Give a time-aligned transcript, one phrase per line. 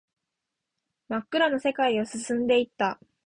[1.09, 2.99] 真っ暗な世界を進んでいった